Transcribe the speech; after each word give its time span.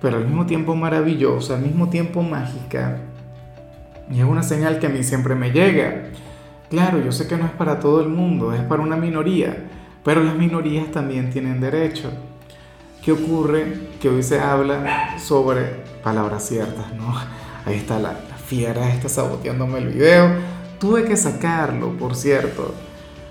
pero 0.00 0.16
al 0.16 0.24
mismo 0.24 0.46
tiempo 0.46 0.74
maravillosa, 0.74 1.56
al 1.56 1.62
mismo 1.62 1.88
tiempo 1.88 2.22
mágica. 2.22 2.98
Y 4.10 4.20
es 4.20 4.24
una 4.24 4.42
señal 4.42 4.78
que 4.78 4.86
a 4.86 4.90
mí 4.90 5.02
siempre 5.02 5.34
me 5.34 5.50
llega. 5.50 6.10
Claro, 6.70 7.02
yo 7.02 7.12
sé 7.12 7.26
que 7.26 7.36
no 7.36 7.46
es 7.46 7.52
para 7.52 7.80
todo 7.80 8.00
el 8.00 8.08
mundo, 8.08 8.52
es 8.52 8.60
para 8.62 8.82
una 8.82 8.96
minoría, 8.96 9.56
pero 10.04 10.22
las 10.22 10.34
minorías 10.34 10.90
también 10.90 11.30
tienen 11.30 11.60
derecho. 11.60 12.10
¿Qué 13.02 13.12
ocurre? 13.12 13.88
Que 14.00 14.08
hoy 14.08 14.22
se 14.22 14.40
habla 14.40 15.18
sobre 15.18 15.62
palabras 16.02 16.46
ciertas, 16.46 16.92
¿no? 16.94 17.14
Ahí 17.64 17.76
está 17.76 17.98
la, 17.98 18.14
fiera, 18.48 18.88
está 18.90 19.08
saboteándome 19.08 19.78
el 19.78 19.88
video. 19.88 20.30
Tuve 20.80 21.04
que 21.04 21.16
sacarlo, 21.16 21.92
por 21.92 22.16
cierto. 22.16 22.74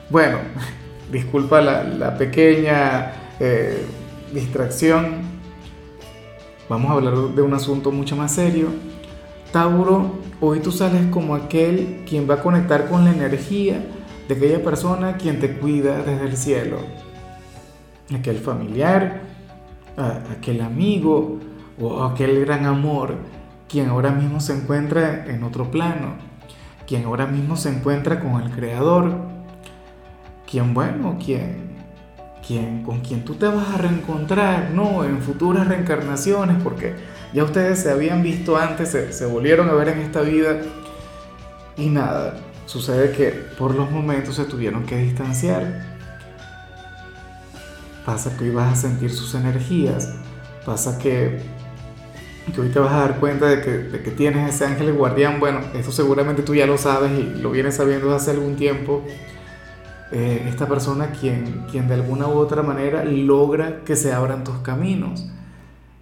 Bueno, 0.10 0.38
disculpa 1.12 1.60
la, 1.62 2.18
pequeña 2.18 3.14
eh, 3.40 3.84
distracción, 4.32 5.37
Vamos 6.70 6.92
a 6.92 6.96
hablar 6.96 7.16
de 7.16 7.42
un 7.42 7.54
asunto 7.54 7.92
mucho 7.92 8.18
más 8.18 8.34
serio. 8.34 8.68
Tauro, 9.54 10.16
hoy 10.42 10.60
tú 10.60 10.72
sales 10.74 11.06
como 11.12 11.34
aquel 11.34 12.04
quien 12.08 12.30
va 12.30 12.36
a 12.36 12.42
conectar 12.42 12.90
con 12.90 13.06
la 13.06 13.12
energía 13.12 13.86
de 14.28 14.36
aquella 14.36 14.62
persona 14.62 15.16
quien 15.16 15.40
te 15.40 15.58
cuida 15.58 16.04
desde 16.04 16.26
el 16.26 16.36
cielo. 16.36 16.78
Aquel 18.14 18.38
familiar, 18.38 19.22
aquel 19.96 20.60
amigo 20.60 21.40
o 21.80 22.04
aquel 22.04 22.42
gran 22.42 22.66
amor 22.66 23.16
quien 23.70 23.90
ahora 23.90 24.12
mismo 24.12 24.40
se 24.40 24.54
encuentra 24.54 25.26
en 25.28 25.44
otro 25.44 25.72
plano, 25.72 26.16
quien 26.86 27.06
ahora 27.06 27.28
mismo 27.28 27.56
se 27.56 27.70
encuentra 27.70 28.20
con 28.20 28.42
el 28.42 28.50
Creador, 28.52 29.12
quien 30.50 30.74
bueno, 30.74 31.18
quien 31.24 31.77
con 32.86 33.02
quien 33.02 33.26
tú 33.26 33.36
te 33.36 33.46
vas 33.46 33.74
a 33.74 33.78
reencontrar, 33.78 34.72
¿no? 34.72 35.04
En 35.04 35.22
futuras 35.22 35.68
reencarnaciones, 35.68 36.62
porque 36.64 36.96
ya 37.34 37.44
ustedes 37.44 37.80
se 37.80 37.92
habían 37.92 38.24
visto 38.24 38.56
antes, 38.56 38.90
se, 38.90 39.26
volvieron 39.26 39.70
a 39.70 39.74
ver 39.74 39.90
en 39.90 40.00
esta 40.00 40.22
vida 40.22 40.62
y 41.76 41.90
nada, 41.90 42.40
sucede 42.66 43.12
que 43.12 43.32
por 43.58 43.76
los 43.76 43.92
momentos 43.92 44.36
se 44.36 44.46
tuvieron 44.46 44.86
que 44.86 44.98
distanciar. 44.98 45.98
Pasa 48.06 48.38
que 48.38 48.46
hoy 48.46 48.52
vas 48.52 48.72
a 48.72 48.76
sentir 48.76 49.12
sus 49.12 49.36
energías, 49.36 50.14
pasa 50.66 50.98
que, 50.98 51.42
que 52.56 52.62
hoy 52.62 52.70
te 52.70 52.80
vas 52.80 52.94
a 52.94 53.00
dar 53.00 53.20
cuenta 53.20 53.48
de 53.48 53.62
que, 53.62 53.72
de 53.72 54.02
que 54.02 54.12
tienes 54.12 54.56
ese 54.56 54.66
ángel 54.66 54.94
guardián, 54.94 55.42
bueno, 55.42 55.60
eso 55.74 55.92
seguramente 55.92 56.44
tú 56.44 56.56
ya 56.56 56.66
lo 56.66 56.78
sabes 56.78 57.12
y 57.12 57.42
lo 57.42 57.52
vienes 57.52 57.76
sabiendo 57.76 58.06
desde 58.06 58.16
hace 58.16 58.32
algún 58.32 58.56
tiempo 58.56 59.04
eh, 60.12 60.46
esta 60.48 60.68
persona 60.68 61.08
quien, 61.12 61.66
quien 61.72 61.88
de 61.88 61.96
alguna 61.96 62.28
u 62.28 62.38
otra 62.38 62.64
manera 62.64 63.04
logra 63.04 63.82
que 63.84 63.96
se 63.96 64.14
abran 64.14 64.44
tus 64.44 64.58
caminos. 64.58 65.30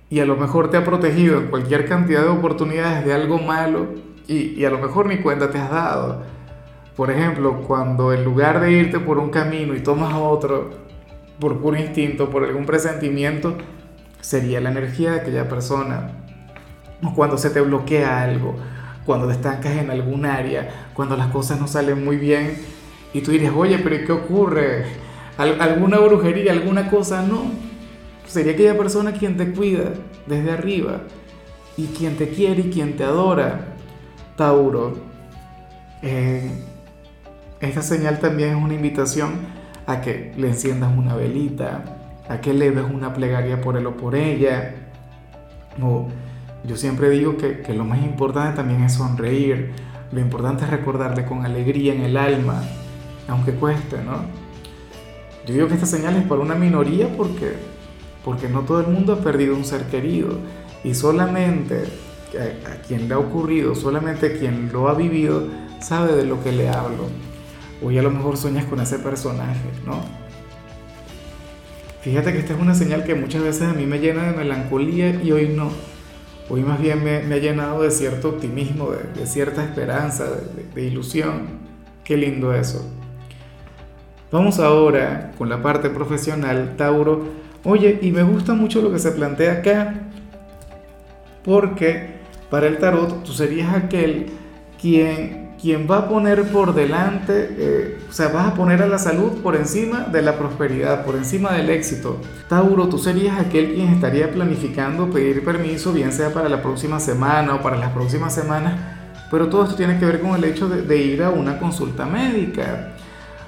Y 0.09 0.19
a 0.19 0.25
lo 0.25 0.35
mejor 0.35 0.69
te 0.69 0.77
ha 0.77 0.83
protegido 0.83 1.39
en 1.39 1.47
cualquier 1.47 1.87
cantidad 1.87 2.21
de 2.21 2.29
oportunidades 2.29 3.05
de 3.05 3.13
algo 3.13 3.39
malo 3.39 3.87
y, 4.27 4.59
y 4.59 4.65
a 4.65 4.69
lo 4.69 4.77
mejor 4.77 5.07
ni 5.07 5.17
cuenta 5.17 5.49
te 5.49 5.57
has 5.57 5.71
dado. 5.71 6.23
Por 6.95 7.11
ejemplo, 7.11 7.61
cuando 7.67 8.13
en 8.13 8.23
lugar 8.23 8.61
de 8.61 8.71
irte 8.71 8.99
por 8.99 9.17
un 9.17 9.29
camino 9.29 9.75
y 9.75 9.81
tomas 9.81 10.13
otro 10.13 10.85
por 11.39 11.59
puro 11.59 11.77
instinto, 11.77 12.29
por 12.29 12.43
algún 12.43 12.65
presentimiento, 12.65 13.57
sería 14.21 14.61
la 14.61 14.71
energía 14.71 15.11
de 15.11 15.19
aquella 15.21 15.49
persona. 15.49 16.11
O 17.03 17.13
cuando 17.13 17.37
se 17.37 17.49
te 17.49 17.61
bloquea 17.61 18.23
algo, 18.23 18.55
cuando 19.05 19.27
te 19.27 19.33
estancas 19.33 19.73
en 19.73 19.91
algún 19.91 20.25
área, 20.25 20.89
cuando 20.93 21.17
las 21.17 21.27
cosas 21.27 21.59
no 21.59 21.67
salen 21.67 22.03
muy 22.03 22.15
bien, 22.17 22.57
y 23.15 23.21
tú 23.21 23.31
dirías, 23.31 23.53
oye, 23.55 23.77
pero 23.77 24.05
¿qué 24.05 24.11
ocurre? 24.11 24.83
¿Alguna 25.37 25.99
brujería, 25.99 26.51
alguna 26.51 26.89
cosa? 26.89 27.21
No. 27.21 27.43
Sería 28.27 28.51
aquella 28.51 28.77
persona 28.77 29.13
quien 29.13 29.37
te 29.37 29.53
cuida 29.53 29.93
desde 30.27 30.51
arriba 30.51 31.03
y 31.77 31.85
quien 31.85 32.17
te 32.17 32.27
quiere 32.27 32.63
y 32.63 32.69
quien 32.69 32.97
te 32.97 33.05
adora. 33.05 33.67
Tauro. 34.35 34.97
Eh, 36.01 36.51
esta 37.61 37.81
señal 37.81 38.19
también 38.19 38.49
es 38.49 38.61
una 38.61 38.73
invitación 38.73 39.31
a 39.87 40.01
que 40.01 40.33
le 40.35 40.49
enciendas 40.49 40.91
una 40.93 41.15
velita, 41.15 41.85
a 42.27 42.41
que 42.41 42.53
le 42.53 42.71
des 42.71 42.83
una 42.83 43.13
plegaria 43.13 43.61
por 43.61 43.77
él 43.77 43.85
o 43.85 43.95
por 43.95 44.15
ella. 44.15 44.75
Yo 46.65 46.75
siempre 46.75 47.09
digo 47.11 47.37
que, 47.37 47.61
que 47.61 47.73
lo 47.73 47.85
más 47.85 47.99
importante 47.99 48.57
también 48.57 48.83
es 48.83 48.95
sonreír. 48.95 49.71
Lo 50.11 50.19
importante 50.19 50.65
es 50.65 50.69
recordarle 50.69 51.23
con 51.23 51.45
alegría 51.45 51.93
en 51.93 52.01
el 52.01 52.17
alma 52.17 52.61
aunque 53.27 53.53
cueste, 53.53 53.97
¿no? 54.03 54.25
Yo 55.45 55.53
digo 55.53 55.67
que 55.67 55.75
esta 55.75 55.85
señal 55.85 56.15
es 56.15 56.23
para 56.23 56.41
una 56.41 56.55
minoría 56.55 57.07
porque, 57.15 57.53
porque 58.23 58.49
no 58.49 58.61
todo 58.61 58.81
el 58.81 58.87
mundo 58.87 59.13
ha 59.13 59.19
perdido 59.19 59.55
un 59.55 59.63
ser 59.63 59.83
querido 59.83 60.39
y 60.83 60.95
solamente 60.95 61.83
a, 62.37 62.71
a 62.71 62.75
quien 62.81 63.07
le 63.07 63.13
ha 63.13 63.19
ocurrido, 63.19 63.75
solamente 63.75 64.37
quien 64.37 64.71
lo 64.73 64.89
ha 64.89 64.95
vivido, 64.95 65.47
sabe 65.79 66.15
de 66.15 66.25
lo 66.25 66.43
que 66.43 66.51
le 66.51 66.69
hablo. 66.69 67.07
Hoy 67.83 67.97
a 67.97 68.01
lo 68.01 68.09
mejor 68.09 68.37
sueñas 68.37 68.65
con 68.65 68.79
ese 68.79 68.99
personaje, 68.99 69.69
¿no? 69.85 69.99
Fíjate 72.01 72.33
que 72.33 72.39
esta 72.39 72.53
es 72.53 72.59
una 72.59 72.75
señal 72.75 73.03
que 73.03 73.15
muchas 73.15 73.41
veces 73.41 73.63
a 73.63 73.73
mí 73.73 73.85
me 73.85 73.99
llena 73.99 74.31
de 74.31 74.37
melancolía 74.37 75.21
y 75.23 75.31
hoy 75.31 75.49
no. 75.49 75.69
Hoy 76.49 76.61
más 76.61 76.79
bien 76.79 77.03
me, 77.03 77.21
me 77.23 77.35
ha 77.35 77.37
llenado 77.39 77.81
de 77.81 77.89
cierto 77.89 78.29
optimismo, 78.29 78.91
de, 78.91 79.19
de 79.19 79.25
cierta 79.25 79.63
esperanza, 79.63 80.25
de, 80.25 80.65
de 80.73 80.87
ilusión. 80.87 81.47
Qué 82.03 82.15
lindo 82.15 82.53
eso. 82.53 82.87
Vamos 84.31 84.59
ahora 84.59 85.31
con 85.37 85.49
la 85.49 85.61
parte 85.61 85.89
profesional, 85.89 86.73
Tauro. 86.77 87.45
Oye, 87.63 87.99
y 88.01 88.11
me 88.11 88.23
gusta 88.23 88.53
mucho 88.53 88.81
lo 88.81 88.91
que 88.91 88.99
se 88.99 89.11
plantea 89.11 89.53
acá, 89.53 89.93
porque 91.43 92.15
para 92.49 92.67
el 92.67 92.79
tarot 92.79 93.23
tú 93.23 93.33
serías 93.33 93.73
aquel 93.73 94.27
quien, 94.81 95.51
quien 95.61 95.87
va 95.89 95.99
a 95.99 96.09
poner 96.09 96.43
por 96.43 96.73
delante, 96.73 97.55
eh, 97.57 97.97
o 98.09 98.13
sea, 98.13 98.29
vas 98.29 98.47
a 98.47 98.53
poner 98.55 98.81
a 98.81 98.87
la 98.87 98.97
salud 98.97 99.41
por 99.43 99.55
encima 99.55 100.01
de 100.01 100.21
la 100.21 100.37
prosperidad, 100.37 101.05
por 101.05 101.15
encima 101.15 101.53
del 101.53 101.69
éxito. 101.69 102.19
Tauro, 102.49 102.87
tú 102.87 102.97
serías 102.97 103.39
aquel 103.39 103.73
quien 103.75 103.89
estaría 103.89 104.31
planificando 104.31 105.09
pedir 105.09 105.43
permiso, 105.43 105.93
bien 105.93 106.11
sea 106.11 106.33
para 106.33 106.49
la 106.49 106.61
próxima 106.63 106.99
semana 106.99 107.55
o 107.55 107.61
para 107.61 107.77
las 107.77 107.91
próximas 107.91 108.33
semanas, 108.33 108.73
pero 109.29 109.49
todo 109.49 109.63
esto 109.63 109.75
tiene 109.75 109.99
que 109.99 110.05
ver 110.05 110.19
con 110.19 110.35
el 110.35 110.43
hecho 110.43 110.67
de, 110.67 110.81
de 110.81 110.97
ir 110.97 111.23
a 111.23 111.29
una 111.29 111.59
consulta 111.59 112.05
médica 112.05 112.93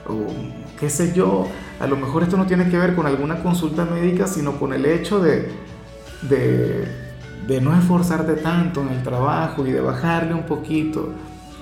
o 0.07 0.27
qué 0.79 0.89
sé 0.89 1.13
yo, 1.13 1.47
a 1.79 1.87
lo 1.87 1.95
mejor 1.95 2.23
esto 2.23 2.37
no 2.37 2.45
tiene 2.45 2.69
que 2.69 2.77
ver 2.77 2.95
con 2.95 3.05
alguna 3.05 3.41
consulta 3.41 3.85
médica, 3.85 4.27
sino 4.27 4.53
con 4.53 4.73
el 4.73 4.85
hecho 4.85 5.19
de, 5.19 5.49
de, 6.29 7.61
no 7.61 7.77
esforzarte 7.77 8.33
tanto 8.33 8.81
en 8.81 8.89
el 8.89 9.03
trabajo 9.03 9.65
y 9.65 9.71
de 9.71 9.81
bajarle 9.81 10.33
un 10.33 10.43
poquito. 10.43 11.13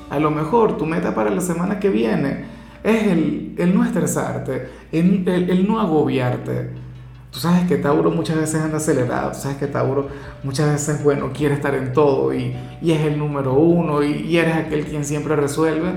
A 0.09 0.19
lo 0.19 0.31
mejor 0.31 0.77
tu 0.77 0.85
meta 0.85 1.15
para 1.15 1.29
la 1.29 1.41
semana 1.41 1.79
que 1.79 1.89
viene 1.89 2.45
es 2.83 3.07
el, 3.07 3.55
el 3.57 3.75
no 3.75 3.83
estresarte, 3.83 4.69
el, 4.91 5.27
el, 5.27 5.67
no 5.67 5.79
agobiarte. 5.79 6.85
Tú 7.31 7.39
sabes 7.39 7.67
que 7.67 7.77
Tauro 7.77 8.11
muchas 8.11 8.37
veces 8.37 8.61
anda 8.61 8.77
acelerado, 8.77 9.31
tú 9.31 9.39
sabes 9.39 9.57
que 9.57 9.67
Tauro 9.67 10.07
muchas 10.43 10.71
veces, 10.71 11.03
bueno, 11.03 11.31
quiere 11.33 11.55
estar 11.55 11.75
en 11.75 11.91
todo 11.91 12.33
y, 12.33 12.55
y 12.81 12.91
es 12.91 13.01
el 13.01 13.17
número 13.17 13.55
uno 13.55 14.03
y, 14.03 14.11
y 14.21 14.37
eres 14.37 14.55
aquel 14.55 14.85
quien 14.85 15.03
siempre 15.03 15.35
resuelve. 15.35 15.91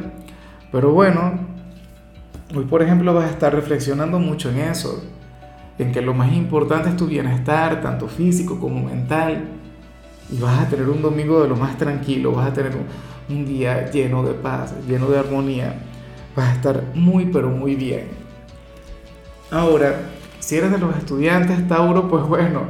Pero 0.72 0.92
bueno, 0.92 1.47
Hoy, 2.56 2.64
por 2.64 2.80
ejemplo, 2.80 3.12
vas 3.12 3.26
a 3.26 3.30
estar 3.30 3.54
reflexionando 3.54 4.18
mucho 4.18 4.48
en 4.48 4.60
eso, 4.60 5.04
en 5.78 5.92
que 5.92 6.00
lo 6.00 6.14
más 6.14 6.32
importante 6.32 6.88
es 6.88 6.96
tu 6.96 7.06
bienestar, 7.06 7.82
tanto 7.82 8.08
físico 8.08 8.58
como 8.58 8.82
mental, 8.88 9.44
y 10.30 10.38
vas 10.40 10.62
a 10.62 10.68
tener 10.68 10.88
un 10.88 11.02
domingo 11.02 11.42
de 11.42 11.48
lo 11.48 11.56
más 11.56 11.76
tranquilo, 11.76 12.32
vas 12.32 12.48
a 12.48 12.52
tener 12.54 12.72
un, 13.28 13.44
día 13.44 13.90
lleno 13.90 14.22
de 14.22 14.32
paz, 14.32 14.72
lleno 14.88 15.10
de 15.10 15.18
armonía, 15.18 15.74
vas 16.34 16.48
a 16.48 16.52
estar 16.54 16.84
muy, 16.94 17.26
pero 17.26 17.50
muy 17.50 17.74
bien. 17.74 18.08
Ahora, 19.50 19.96
si 20.38 20.56
eres 20.56 20.70
de 20.70 20.78
los 20.78 20.96
estudiantes, 20.96 21.68
Tauro, 21.68 22.08
pues 22.08 22.24
bueno, 22.24 22.62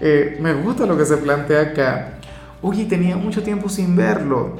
eh, 0.00 0.38
me 0.40 0.54
gusta 0.54 0.86
lo 0.86 0.96
que 0.96 1.04
se 1.04 1.16
plantea 1.16 1.60
acá. 1.60 2.18
Oye, 2.62 2.84
tenía 2.84 3.16
mucho 3.16 3.42
tiempo 3.42 3.68
sin 3.68 3.96
verlo. 3.96 4.56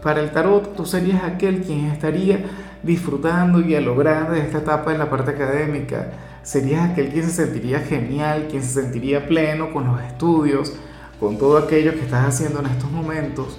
Para 0.00 0.20
el 0.20 0.30
tarot, 0.30 0.76
tú 0.76 0.86
serías 0.86 1.24
aquel 1.24 1.62
quien 1.62 1.86
estaría 1.86 2.44
disfrutando 2.82 3.60
y 3.60 3.78
logrando 3.80 4.34
esta 4.34 4.58
etapa 4.58 4.92
en 4.92 4.98
la 4.98 5.10
parte 5.10 5.32
académica. 5.32 6.12
serías 6.42 6.90
aquel 6.90 7.08
quien 7.08 7.24
se 7.24 7.30
sentiría 7.30 7.80
genial, 7.80 8.46
quien 8.50 8.62
se 8.62 8.80
sentiría 8.80 9.26
pleno 9.26 9.72
con 9.72 9.86
los 9.86 10.00
estudios, 10.02 10.74
con 11.20 11.36
todo 11.36 11.58
aquello 11.58 11.92
que 11.92 12.00
estás 12.00 12.26
haciendo 12.26 12.60
en 12.60 12.66
estos 12.66 12.90
momentos, 12.90 13.58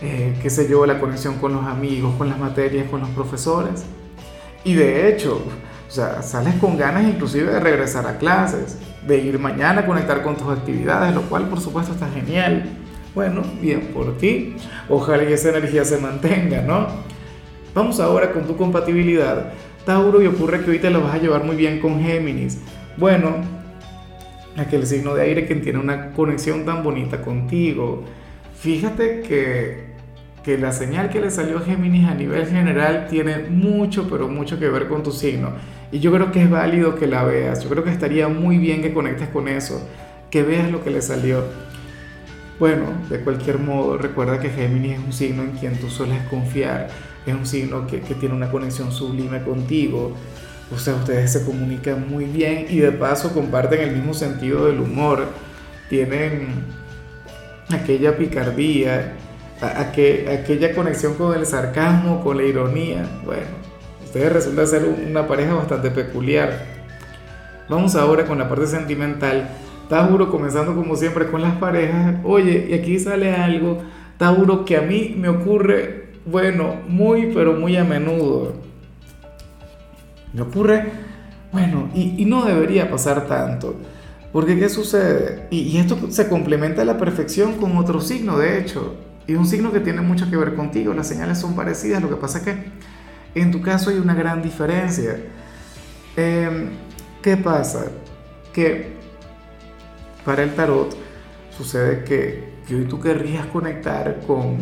eh, 0.00 0.36
qué 0.42 0.50
sé 0.50 0.68
yo, 0.68 0.86
la 0.86 0.98
conexión 0.98 1.36
con 1.36 1.52
los 1.52 1.64
amigos, 1.64 2.14
con 2.16 2.28
las 2.28 2.38
materias, 2.38 2.88
con 2.90 3.00
los 3.00 3.10
profesores. 3.10 3.84
Y 4.64 4.74
de 4.74 5.08
hecho, 5.08 5.42
o 5.88 5.90
sea, 5.90 6.22
sales 6.22 6.54
con 6.56 6.76
ganas 6.76 7.04
inclusive 7.04 7.52
de 7.52 7.60
regresar 7.60 8.06
a 8.06 8.18
clases, 8.18 8.78
de 9.06 9.18
ir 9.18 9.38
mañana 9.38 9.82
a 9.82 9.86
conectar 9.86 10.22
con 10.22 10.36
tus 10.36 10.48
actividades, 10.48 11.14
lo 11.14 11.22
cual 11.22 11.48
por 11.48 11.60
supuesto 11.60 11.92
está 11.92 12.08
genial. 12.08 12.64
Bueno, 13.14 13.42
bien 13.62 13.92
por 13.94 14.18
ti. 14.18 14.56
Ojalá 14.88 15.24
que 15.26 15.34
esa 15.34 15.50
energía 15.50 15.84
se 15.84 15.98
mantenga, 15.98 16.60
¿no? 16.62 16.88
Vamos 17.76 18.00
ahora 18.00 18.32
con 18.32 18.46
tu 18.46 18.56
compatibilidad. 18.56 19.52
Tauro, 19.84 20.22
y 20.22 20.26
ocurre 20.26 20.64
que 20.64 20.70
hoy 20.70 20.78
te 20.78 20.88
lo 20.88 21.02
vas 21.02 21.14
a 21.14 21.18
llevar 21.18 21.44
muy 21.44 21.56
bien 21.56 21.78
con 21.78 22.00
Géminis. 22.00 22.58
Bueno, 22.96 23.36
aquel 24.56 24.86
signo 24.86 25.14
de 25.14 25.24
aire 25.24 25.46
que 25.46 25.56
tiene 25.56 25.78
una 25.78 26.12
conexión 26.12 26.64
tan 26.64 26.82
bonita 26.82 27.20
contigo. 27.20 28.02
Fíjate 28.58 29.20
que, 29.20 29.88
que 30.42 30.56
la 30.56 30.72
señal 30.72 31.10
que 31.10 31.20
le 31.20 31.30
salió 31.30 31.58
a 31.58 31.60
Géminis 31.60 32.08
a 32.08 32.14
nivel 32.14 32.46
general 32.46 33.08
tiene 33.10 33.40
mucho, 33.50 34.08
pero 34.08 34.26
mucho 34.26 34.58
que 34.58 34.70
ver 34.70 34.88
con 34.88 35.02
tu 35.02 35.12
signo. 35.12 35.50
Y 35.92 35.98
yo 35.98 36.10
creo 36.10 36.32
que 36.32 36.44
es 36.44 36.50
válido 36.50 36.96
que 36.96 37.06
la 37.06 37.24
veas. 37.24 37.62
Yo 37.62 37.68
creo 37.68 37.84
que 37.84 37.90
estaría 37.90 38.26
muy 38.26 38.56
bien 38.56 38.80
que 38.80 38.94
conectes 38.94 39.28
con 39.28 39.48
eso, 39.48 39.86
que 40.30 40.42
veas 40.42 40.70
lo 40.70 40.82
que 40.82 40.88
le 40.88 41.02
salió. 41.02 41.44
Bueno, 42.58 42.86
de 43.10 43.20
cualquier 43.20 43.58
modo, 43.58 43.98
recuerda 43.98 44.40
que 44.40 44.48
Géminis 44.48 44.98
es 44.98 45.04
un 45.04 45.12
signo 45.12 45.42
en 45.42 45.50
quien 45.50 45.78
tú 45.78 45.90
sueles 45.90 46.22
confiar, 46.30 46.88
es 47.26 47.34
un 47.34 47.44
signo 47.44 47.86
que, 47.86 48.00
que 48.00 48.14
tiene 48.14 48.34
una 48.34 48.50
conexión 48.50 48.90
sublime 48.90 49.42
contigo, 49.42 50.14
o 50.74 50.78
sea, 50.78 50.94
ustedes 50.94 51.32
se 51.32 51.44
comunican 51.44 52.08
muy 52.08 52.24
bien 52.24 52.66
y 52.68 52.78
de 52.78 52.92
paso 52.92 53.32
comparten 53.32 53.80
el 53.82 53.92
mismo 53.94 54.14
sentido 54.14 54.66
del 54.66 54.80
humor, 54.80 55.26
tienen 55.88 56.64
aquella 57.70 58.16
picardía, 58.16 59.12
aquella 59.60 60.74
conexión 60.74 61.14
con 61.14 61.36
el 61.36 61.46
sarcasmo, 61.46 62.22
con 62.22 62.36
la 62.36 62.44
ironía. 62.44 63.06
Bueno, 63.24 63.46
ustedes 64.04 64.32
resultan 64.32 64.66
ser 64.66 64.84
una 64.84 65.26
pareja 65.26 65.54
bastante 65.54 65.90
peculiar. 65.90 66.64
Vamos 67.68 67.94
ahora 67.94 68.24
con 68.24 68.38
la 68.38 68.48
parte 68.48 68.66
sentimental. 68.66 69.48
Tauro, 69.88 70.30
comenzando 70.30 70.74
como 70.74 70.96
siempre 70.96 71.30
con 71.30 71.42
las 71.42 71.56
parejas. 71.56 72.16
Oye, 72.24 72.68
y 72.70 72.74
aquí 72.74 72.98
sale 72.98 73.34
algo, 73.34 73.78
Tauro, 74.18 74.64
que 74.64 74.76
a 74.76 74.82
mí 74.82 75.14
me 75.16 75.28
ocurre, 75.28 76.12
bueno, 76.24 76.76
muy, 76.88 77.32
pero 77.32 77.54
muy 77.54 77.76
a 77.76 77.84
menudo 77.84 78.66
me 80.36 80.42
ocurre, 80.42 80.92
bueno, 81.50 81.88
y, 81.94 82.24
no 82.26 82.44
debería 82.44 82.90
pasar 82.90 83.26
tanto. 83.26 83.76
Porque 84.32 84.58
¿qué 84.58 84.68
sucede? 84.68 85.46
Y, 85.50 85.78
esto 85.78 85.98
se 86.10 86.28
complementa 86.28 86.82
a 86.82 86.84
la 86.84 86.98
perfección 86.98 87.54
con 87.54 87.76
otro 87.78 88.02
signo, 88.02 88.36
de 88.36 88.58
hecho. 88.58 88.96
Y 89.26 89.34
un 89.34 89.46
signo 89.46 89.72
que 89.72 89.80
tiene 89.80 90.02
mucho 90.02 90.28
que 90.28 90.36
ver 90.36 90.54
contigo. 90.54 90.92
Las 90.92 91.08
señales 91.08 91.38
son 91.38 91.56
parecidas. 91.56 92.02
Lo 92.02 92.10
que 92.10 92.16
pasa 92.16 92.38
es 92.38 92.44
que 92.44 92.56
en 93.34 93.50
tu 93.50 93.62
caso 93.62 93.88
hay 93.88 93.96
una 93.96 94.14
gran 94.14 94.42
diferencia. 94.42 95.18
Em, 96.16 96.68
¿Qué 97.22 97.38
pasa? 97.38 97.86
Que 98.52 98.95
para 100.26 100.42
el 100.42 100.54
tarot 100.54 100.94
sucede 101.56 102.04
que, 102.04 102.56
que 102.68 102.74
hoy 102.74 102.84
tú 102.84 103.00
querrías 103.00 103.46
conectar 103.46 104.20
con 104.26 104.58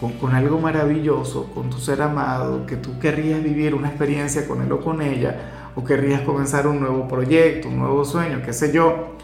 con, 0.00 0.34
algo 0.34 0.58
maravilloso, 0.58 1.50
con 1.54 1.68
tu 1.68 1.78
ser 1.78 2.00
amado, 2.00 2.64
que 2.64 2.76
tú 2.76 2.98
querrías 2.98 3.42
vivir 3.42 3.74
una 3.74 3.88
experiencia 3.88 4.48
con 4.48 4.62
él 4.62 4.72
o 4.72 4.80
con 4.80 5.02
ella, 5.02 5.70
o 5.74 5.84
querrías 5.84 6.22
comenzar 6.22 6.66
un 6.66 6.80
nuevo 6.80 7.06
proyecto, 7.06 7.68
un 7.68 7.78
nuevo 7.78 8.04
sueño, 8.04 8.40
qué 8.44 8.52
sé 8.52 8.72
yo, 8.72 9.16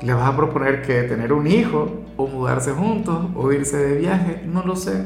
le 0.00 0.14
vas 0.14 0.26
a 0.26 0.36
proponer 0.36 0.82
que 0.82 1.02
tener 1.02 1.32
un 1.32 1.46
hijo, 1.46 2.00
o 2.16 2.26
mudarse 2.26 2.72
juntos, 2.72 3.26
o 3.34 3.52
irse 3.52 3.76
de 3.76 3.98
viaje, 3.98 4.42
no 4.46 4.62
lo 4.64 4.74
sé. 4.74 5.04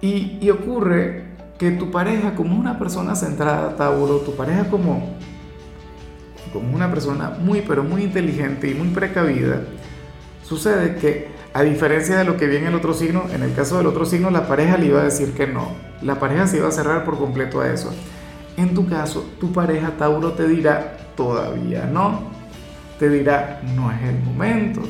Y, 0.00 0.38
y 0.40 0.50
ocurre 0.50 1.24
que 1.58 1.70
tu 1.72 1.90
pareja, 1.90 2.34
como 2.34 2.58
una 2.58 2.78
persona 2.78 3.14
centrada, 3.16 3.76
Tauro, 3.76 4.18
tu 4.18 4.34
pareja 4.34 4.70
como, 4.70 5.16
como 6.52 6.74
una 6.74 6.90
persona 6.90 7.30
muy, 7.30 7.62
pero 7.62 7.82
muy 7.82 8.02
inteligente 8.02 8.68
y 8.68 8.74
muy 8.74 8.88
precavida, 8.88 9.62
sucede 10.42 10.96
que 10.96 11.28
a 11.54 11.62
diferencia 11.62 12.18
de 12.18 12.24
lo 12.24 12.36
que 12.36 12.46
vi 12.46 12.56
en 12.56 12.66
el 12.66 12.74
otro 12.74 12.94
signo, 12.94 13.24
en 13.32 13.42
el 13.42 13.54
caso 13.54 13.78
del 13.78 13.86
otro 13.86 14.04
signo 14.04 14.30
la 14.30 14.46
pareja 14.46 14.76
le 14.76 14.86
iba 14.86 15.00
a 15.00 15.04
decir 15.04 15.32
que 15.32 15.46
no. 15.46 15.72
La 16.02 16.20
pareja 16.20 16.46
se 16.46 16.58
iba 16.58 16.68
a 16.68 16.72
cerrar 16.72 17.04
por 17.04 17.18
completo 17.18 17.60
a 17.60 17.72
eso. 17.72 17.92
En 18.56 18.74
tu 18.74 18.86
caso, 18.86 19.24
tu 19.40 19.52
pareja 19.52 19.92
Tauro 19.96 20.32
te 20.32 20.46
dirá 20.46 20.96
todavía 21.16 21.84
no. 21.84 22.30
Te 22.98 23.08
dirá 23.08 23.60
no 23.74 23.90
es 23.90 24.02
el 24.02 24.20
momento. 24.20 24.82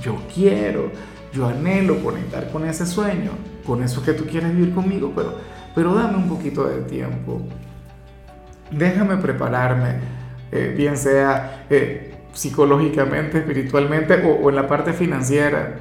Yo 0.00 0.16
quiero, 0.34 0.90
yo 1.32 1.46
anhelo 1.46 2.02
conectar 2.02 2.50
con 2.50 2.66
ese 2.66 2.86
sueño, 2.86 3.32
con 3.66 3.82
eso 3.82 4.02
que 4.02 4.12
tú 4.12 4.24
quieres 4.24 4.54
vivir 4.54 4.74
conmigo, 4.74 5.12
pero, 5.14 5.34
pero 5.74 5.94
dame 5.94 6.16
un 6.16 6.28
poquito 6.28 6.64
de 6.64 6.82
tiempo. 6.82 7.42
Déjame 8.70 9.16
prepararme, 9.16 9.96
eh, 10.52 10.74
bien 10.76 10.96
sea 10.96 11.66
eh, 11.70 12.14
psicológicamente, 12.32 13.38
espiritualmente 13.38 14.22
o, 14.24 14.44
o 14.44 14.50
en 14.50 14.56
la 14.56 14.66
parte 14.66 14.92
financiera 14.92 15.76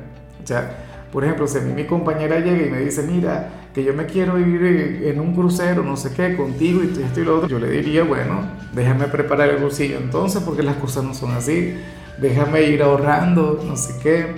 o 0.45 0.47
sea, 0.47 0.69
por 1.11 1.23
ejemplo, 1.23 1.47
si 1.47 1.57
a 1.57 1.61
mí 1.61 1.73
mi 1.73 1.85
compañera 1.85 2.39
llega 2.39 2.67
y 2.67 2.69
me 2.69 2.79
dice, 2.79 3.01
mira, 3.01 3.49
que 3.73 3.83
yo 3.83 3.95
me 3.95 4.05
quiero 4.05 4.37
ir 4.37 5.01
en 5.05 5.19
un 5.19 5.33
crucero, 5.33 5.81
no 5.81 5.97
sé 5.97 6.13
qué, 6.13 6.35
contigo 6.35 6.81
y 6.83 7.01
esto 7.01 7.19
y 7.19 7.25
lo 7.25 7.37
otro, 7.37 7.49
yo 7.49 7.57
le 7.57 7.69
diría, 7.69 8.03
bueno, 8.03 8.41
déjame 8.73 9.05
preparar 9.05 9.49
el 9.49 9.57
bolsillo 9.57 9.97
entonces 9.97 10.43
porque 10.43 10.61
las 10.61 10.75
cosas 10.75 11.03
no 11.03 11.15
son 11.15 11.31
así, 11.31 11.75
déjame 12.19 12.61
ir 12.63 12.83
ahorrando, 12.83 13.59
no 13.65 13.75
sé 13.75 13.95
qué, 14.03 14.35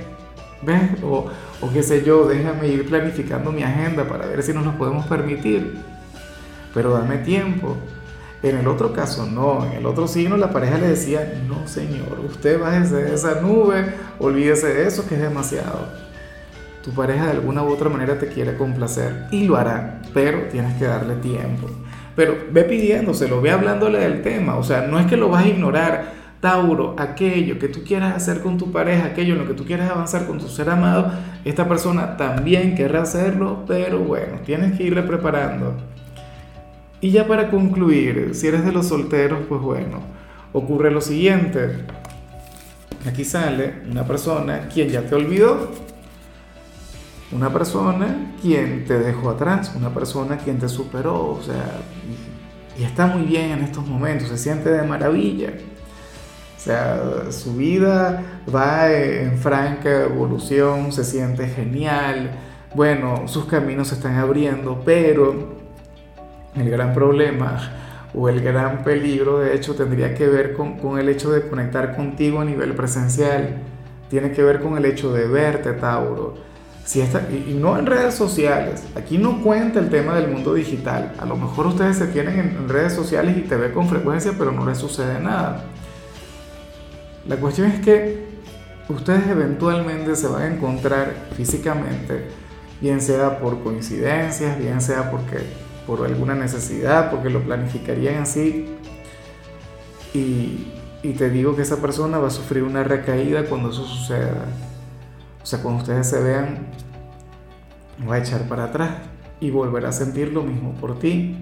¿ves? 0.62 1.04
O, 1.04 1.26
o 1.60 1.74
qué 1.74 1.84
sé 1.84 2.06
yo, 2.06 2.26
déjame 2.26 2.70
ir 2.70 2.88
planificando 2.88 3.52
mi 3.52 3.64
agenda 3.64 4.08
para 4.08 4.26
ver 4.28 4.42
si 4.42 4.54
nos 4.54 4.64
lo 4.64 4.78
podemos 4.78 5.06
permitir, 5.08 5.76
pero 6.74 6.94
dame 6.94 7.18
tiempo. 7.18 7.76
En 8.44 8.58
el 8.58 8.68
otro 8.68 8.94
caso, 8.94 9.26
no. 9.26 9.66
En 9.66 9.74
el 9.74 9.86
otro 9.86 10.08
signo, 10.08 10.38
la 10.38 10.52
pareja 10.52 10.78
le 10.78 10.90
decía: 10.90 11.44
No, 11.48 11.68
señor, 11.68 12.20
usted 12.26 12.60
bájese 12.60 12.96
de 12.96 13.16
esa 13.16 13.42
nube, 13.42 13.94
olvídese 14.20 14.68
de 14.68 14.88
eso, 14.88 15.08
que 15.08 15.16
es 15.16 15.22
demasiado. 15.22 15.88
Tu 16.84 16.92
pareja 16.92 17.26
de 17.26 17.32
alguna 17.32 17.64
u 17.64 17.70
otra 17.70 17.90
manera 17.90 18.18
te 18.18 18.28
quiere 18.28 18.56
complacer 18.56 19.26
y 19.32 19.46
lo 19.46 19.58
hará, 19.58 20.02
pero 20.14 20.44
tienes 20.52 20.78
que 20.78 20.86
darle 20.86 21.16
tiempo. 21.16 21.68
Pero 22.16 22.36
ve 22.52 22.64
pidiéndoselo, 22.64 23.42
ve 23.42 23.52
hablándole 23.52 24.00
del 24.00 24.22
tema. 24.22 24.56
O 24.56 24.64
sea, 24.64 24.82
no 24.82 25.00
es 25.00 25.06
que 25.08 25.18
lo 25.18 25.30
vas 25.30 25.44
a 25.44 25.48
ignorar. 25.48 26.18
Tauro, 26.40 26.96
aquello 27.00 27.58
que 27.58 27.68
tú 27.68 27.84
quieras 27.84 28.16
hacer 28.16 28.42
con 28.42 28.60
tu 28.60 28.72
pareja, 28.72 29.08
aquello 29.08 29.34
en 29.34 29.40
lo 29.40 29.48
que 29.48 29.56
tú 29.56 29.66
quieras 29.66 29.90
avanzar 29.90 30.28
con 30.28 30.38
tu 30.38 30.48
ser 30.48 30.70
amado, 30.70 31.12
esta 31.44 31.68
persona 31.68 32.16
también 32.16 32.76
querrá 32.76 33.02
hacerlo, 33.02 33.64
pero 33.68 34.00
bueno, 34.00 34.40
tienes 34.46 34.78
que 34.78 34.84
irle 34.84 35.02
preparando. 35.02 35.76
Y 37.00 37.12
ya 37.12 37.28
para 37.28 37.52
concluir, 37.52 38.32
si 38.34 38.48
eres 38.48 38.66
de 38.66 38.72
los 38.72 38.88
solteros, 38.88 39.40
pues 39.48 39.62
bueno, 39.62 40.00
ocurre 40.52 40.90
lo 40.90 41.02
siguiente. 41.02 41.86
Aquí 43.08 43.24
sale 43.24 43.82
una 43.90 44.06
persona 44.06 44.68
quien 44.74 44.90
ya 44.90 45.04
te 45.04 45.14
olvidó, 45.14 45.72
una 47.32 47.54
persona 47.54 48.34
quien 48.42 48.86
te 48.86 48.98
dejó 48.98 49.30
atrás, 49.30 49.74
una 49.76 49.94
persona 49.94 50.38
quien 50.38 50.58
te 50.58 50.68
superó, 50.68 51.32
o 51.32 51.42
sea, 51.44 51.80
y, 52.78 52.84
está 52.84 53.08
muy 53.08 53.24
bien 53.24 53.52
en 53.52 53.64
estos 53.64 53.86
momentos, 53.86 54.30
se 54.30 54.38
siente 54.38 54.70
de 54.72 54.84
maravilla. 54.84 55.54
O 56.56 56.60
sea, 56.60 57.32
su 57.32 57.56
vida 57.56 58.24
va 58.54 58.92
en 58.92 59.38
franca 59.38 60.04
evolución, 60.04 60.92
se 60.92 61.04
siente 61.04 61.48
genial, 61.48 62.32
bueno, 62.74 63.28
sus 63.28 63.46
caminos 63.46 63.90
se 63.90 63.96
están 63.96 64.16
abriendo, 64.16 64.82
pero 64.84 65.58
el 66.60 66.70
gran 66.70 66.94
problema 66.94 67.60
o 68.14 68.30
el 68.30 68.42
gran 68.42 68.84
peligro, 68.84 69.40
de 69.40 69.56
hecho, 69.56 69.76
tendría 69.76 70.16
que 70.16 70.28
ver 70.28 70.54
con, 70.54 70.98
el 70.98 71.10
hecho 71.10 71.32
de 71.32 71.48
conectar 71.48 71.96
contigo 71.96 72.40
a 72.40 72.46
nivel 72.46 72.74
presencial. 72.74 73.58
Tiene 74.10 74.32
que 74.32 74.42
ver 74.42 74.62
con 74.62 74.78
el 74.78 74.86
hecho 74.86 75.14
de 75.14 75.28
verte, 75.28 75.74
Tauro. 75.74 76.36
Si 76.86 77.02
y, 77.02 77.54
no 77.60 77.78
en 77.78 77.86
redes 77.86 78.16
sociales. 78.16 78.86
Aquí 78.96 79.18
no 79.18 79.44
cuenta 79.44 79.80
el 79.80 79.90
tema 79.90 80.16
del 80.16 80.30
mundo 80.30 80.54
digital. 80.54 81.14
A 81.20 81.26
lo 81.26 81.36
mejor 81.36 81.68
ustedes 81.68 81.98
se 81.98 82.08
tienen 82.08 82.40
en, 82.40 82.70
redes 82.70 82.94
sociales 82.94 83.38
y 83.38 83.42
te 83.42 83.58
ve 83.58 83.72
con 83.74 83.90
frecuencia, 83.90 84.34
pero 84.38 84.52
no 84.52 84.66
les 84.66 84.78
sucede 84.78 85.20
nada. 85.20 85.66
La 87.28 87.36
cuestión 87.36 87.70
es 87.70 87.82
que 87.82 88.26
ustedes 88.88 89.28
eventualmente 89.28 90.16
se 90.16 90.28
van 90.28 90.44
a 90.44 90.48
encontrar 90.48 91.14
físicamente, 91.36 92.30
bien 92.80 93.02
sea 93.02 93.38
por 93.40 93.62
coincidencias, 93.62 94.58
bien 94.58 94.80
sea 94.80 95.12
porque 95.12 95.67
por 95.88 96.06
alguna 96.06 96.36
necesidad, 96.36 97.10
porque 97.10 97.30
lo 97.30 97.42
planificarían 97.42 98.22
así. 98.22 98.68
Y, 100.14 100.74
te 101.18 101.30
digo 101.30 101.56
que 101.56 101.62
esa 101.62 101.78
persona 101.78 102.18
va 102.18 102.28
a 102.28 102.32
sufrir 102.32 102.64
una 102.64 102.84
recaída 102.84 103.46
cuando 103.46 103.70
eso 103.70 103.86
suceda. 103.86 104.44
O 105.42 105.46
sea, 105.46 105.62
cuando 105.62 105.82
ustedes 105.82 106.06
se 106.06 106.22
vean, 106.22 106.68
va 108.08 108.16
a 108.16 108.18
echar 108.18 108.42
para 108.50 108.66
atrás 108.66 108.92
y 109.40 109.50
volverá 109.50 109.90
a 109.90 109.94
sentir 109.94 110.34
lo 110.34 110.44
mismo 110.44 110.74
por 110.74 111.00
ti. 111.00 111.38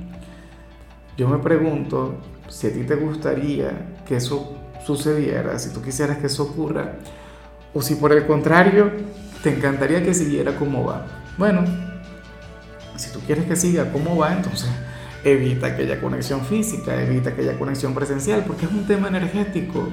Yo 1.17 1.27
me 1.27 1.39
pregunto, 1.39 2.19
si 2.47 2.67
a 2.67 2.73
ti 2.73 2.83
te 2.83 2.95
gustaría 2.95 3.95
que 4.07 4.17
eso 4.17 4.55
sucediera, 4.85 5.57
si 5.57 5.73
tú 5.73 5.81
quisieras 5.81 6.19
que 6.19 6.27
eso 6.27 6.43
ocurra, 6.43 6.97
o 7.73 7.81
si 7.81 7.95
por 7.95 8.11
el 8.11 8.27
contrario 8.27 8.91
te 9.41 9.49
encantaría 9.49 10.03
que 10.03 10.13
siguiera 10.13 10.55
como 10.57 10.85
va. 10.85 11.07
Bueno, 11.39 11.63
si 12.97 13.11
tú 13.11 13.19
quieres 13.21 13.45
que 13.45 13.55
siga 13.55 13.91
como 13.91 14.17
va, 14.17 14.33
entonces 14.33 14.69
evita 15.23 15.67
aquella 15.67 15.99
conexión 15.99 16.45
física, 16.45 17.01
evita 17.01 17.31
aquella 17.31 17.57
conexión 17.57 17.93
presencial, 17.93 18.43
porque 18.45 18.65
es 18.65 18.71
un 18.71 18.85
tema 18.85 19.07
energético. 19.07 19.87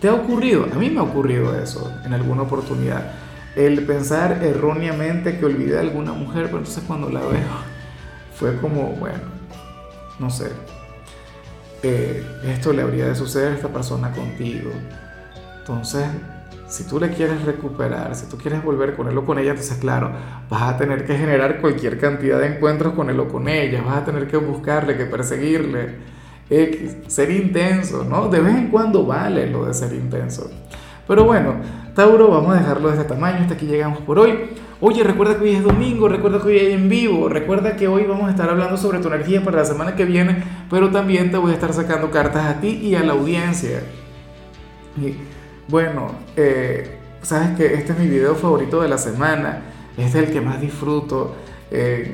¿Te 0.00 0.08
ha 0.08 0.14
ocurrido? 0.14 0.66
A 0.72 0.76
mí 0.76 0.90
me 0.90 1.00
ha 1.00 1.04
ocurrido 1.04 1.56
eso 1.58 1.92
en 2.04 2.12
alguna 2.12 2.42
oportunidad. 2.42 3.12
El 3.54 3.86
pensar 3.86 4.42
erróneamente 4.42 5.38
que 5.38 5.46
olvidé 5.46 5.78
a 5.78 5.80
alguna 5.80 6.12
mujer, 6.12 6.46
pero 6.46 6.58
entonces 6.58 6.84
cuando 6.86 7.08
la 7.08 7.20
veo 7.20 7.76
fue 8.34 8.56
como, 8.58 8.90
bueno, 8.90 9.20
no 10.18 10.28
sé, 10.28 10.50
eh, 11.82 12.26
esto 12.44 12.72
le 12.72 12.82
habría 12.82 13.06
de 13.06 13.14
suceder 13.14 13.52
a 13.52 13.54
esta 13.54 13.68
persona 13.68 14.12
contigo. 14.12 14.70
Entonces, 15.60 16.06
si 16.68 16.84
tú 16.84 16.98
le 16.98 17.10
quieres 17.10 17.44
recuperar, 17.44 18.14
si 18.14 18.26
tú 18.26 18.36
quieres 18.36 18.62
volver 18.62 18.94
con 18.96 19.08
él 19.08 19.16
o 19.16 19.24
con 19.24 19.38
ella, 19.38 19.50
entonces 19.50 19.78
claro, 19.78 20.10
vas 20.50 20.62
a 20.62 20.76
tener 20.76 21.04
que 21.04 21.16
generar 21.16 21.60
cualquier 21.60 21.98
cantidad 21.98 22.40
de 22.40 22.56
encuentros 22.56 22.94
con 22.94 23.08
él 23.08 23.20
o 23.20 23.28
con 23.28 23.48
ella, 23.48 23.82
vas 23.82 23.98
a 23.98 24.04
tener 24.04 24.26
que 24.26 24.36
buscarle, 24.36 24.96
que 24.96 25.06
perseguirle, 25.06 25.94
ser 27.06 27.30
intenso, 27.30 28.04
¿no? 28.04 28.28
De 28.28 28.40
vez 28.40 28.54
en 28.54 28.68
cuando 28.68 29.06
vale 29.06 29.48
lo 29.48 29.64
de 29.64 29.74
ser 29.74 29.92
intenso. 29.92 30.50
Pero 31.06 31.24
bueno, 31.24 31.54
Tauro, 31.94 32.28
vamos 32.28 32.56
a 32.56 32.58
dejarlo 32.58 32.88
de 32.88 32.96
este 32.96 33.08
tamaño, 33.08 33.38
hasta 33.42 33.54
aquí 33.54 33.66
llegamos 33.66 34.00
por 34.00 34.18
hoy. 34.18 34.50
Oye, 34.80 35.02
recuerda 35.04 35.38
que 35.38 35.44
hoy 35.44 35.54
es 35.54 35.62
domingo, 35.62 36.08
recuerda 36.08 36.38
que 36.40 36.48
hoy 36.48 36.58
hay 36.58 36.72
en 36.72 36.88
vivo, 36.88 37.28
recuerda 37.28 37.76
que 37.76 37.88
hoy 37.88 38.04
vamos 38.04 38.26
a 38.28 38.30
estar 38.30 38.50
hablando 38.50 38.76
sobre 38.76 38.98
tu 38.98 39.08
energía 39.08 39.42
para 39.42 39.58
la 39.58 39.64
semana 39.64 39.94
que 39.94 40.04
viene, 40.04 40.42
pero 40.68 40.90
también 40.90 41.30
te 41.30 41.38
voy 41.38 41.52
a 41.52 41.54
estar 41.54 41.72
sacando 41.72 42.10
cartas 42.10 42.44
a 42.44 42.60
ti 42.60 42.68
y 42.68 42.94
a 42.94 43.02
la 43.02 43.12
audiencia. 43.12 43.80
Bueno, 45.68 46.12
eh, 46.36 46.98
sabes 47.22 47.56
que 47.56 47.74
este 47.74 47.92
es 47.92 47.98
mi 47.98 48.06
video 48.06 48.34
favorito 48.34 48.80
de 48.80 48.88
la 48.88 48.98
semana, 48.98 49.62
este 49.96 50.20
es 50.20 50.28
el 50.28 50.32
que 50.32 50.40
más 50.40 50.60
disfruto 50.60 51.34
eh, 51.70 52.10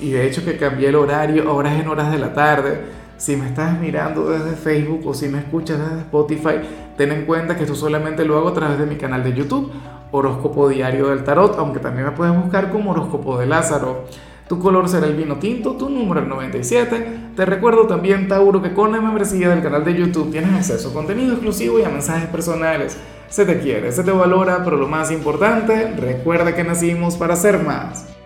y 0.00 0.10
de 0.10 0.26
hecho 0.26 0.44
que 0.44 0.56
cambié 0.56 0.88
el 0.88 0.94
horario, 0.94 1.48
ahora 1.48 1.74
es 1.74 1.80
en 1.80 1.88
horas 1.88 2.10
de 2.10 2.18
la 2.18 2.32
tarde. 2.32 2.98
Si 3.16 3.36
me 3.36 3.48
estás 3.48 3.78
mirando 3.80 4.30
desde 4.30 4.52
Facebook 4.52 5.06
o 5.06 5.12
si 5.12 5.28
me 5.28 5.38
escuchas 5.38 5.78
desde 5.78 6.02
Spotify, 6.02 6.60
ten 6.96 7.10
en 7.10 7.26
cuenta 7.26 7.56
que 7.56 7.64
esto 7.64 7.74
solamente 7.74 8.24
lo 8.24 8.38
hago 8.38 8.48
a 8.48 8.54
través 8.54 8.78
de 8.78 8.86
mi 8.86 8.94
canal 8.96 9.24
de 9.24 9.34
YouTube, 9.34 9.72
Horóscopo 10.12 10.68
Diario 10.68 11.08
del 11.08 11.24
Tarot, 11.24 11.58
aunque 11.58 11.80
también 11.80 12.06
me 12.06 12.12
puedes 12.12 12.34
buscar 12.34 12.70
como 12.70 12.92
Horóscopo 12.92 13.38
de 13.38 13.46
Lázaro. 13.46 14.04
Tu 14.48 14.58
color 14.58 14.88
será 14.88 15.06
el 15.06 15.14
vino 15.14 15.36
tinto, 15.36 15.72
tu 15.72 15.90
número 15.90 16.20
el 16.20 16.28
97. 16.28 17.32
Te 17.36 17.44
recuerdo 17.44 17.86
también, 17.86 18.28
Tauro, 18.28 18.62
que 18.62 18.72
con 18.72 18.92
la 18.92 19.00
membresía 19.00 19.50
del 19.50 19.62
canal 19.62 19.84
de 19.84 19.94
YouTube 19.94 20.30
tienes 20.30 20.54
acceso 20.54 20.88
a 20.88 20.92
contenido 20.94 21.34
exclusivo 21.34 21.78
y 21.78 21.82
a 21.82 21.90
mensajes 21.90 22.30
personales. 22.30 22.96
Se 23.28 23.44
te 23.44 23.60
quiere, 23.60 23.92
se 23.92 24.02
te 24.02 24.10
valora, 24.10 24.64
pero 24.64 24.78
lo 24.78 24.88
más 24.88 25.10
importante, 25.10 25.92
recuerda 25.98 26.54
que 26.54 26.64
nacimos 26.64 27.16
para 27.16 27.36
ser 27.36 27.62
más. 27.62 28.08